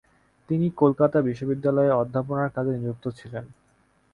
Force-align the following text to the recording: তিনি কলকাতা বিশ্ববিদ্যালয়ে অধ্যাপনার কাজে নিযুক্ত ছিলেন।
তিনি 0.49 0.67
কলকাতা 0.81 1.17
বিশ্ববিদ্যালয়ে 1.21 1.97
অধ্যাপনার 2.01 2.53
কাজে 2.55 2.71
নিযুক্ত 2.75 3.05
ছিলেন। 3.19 3.45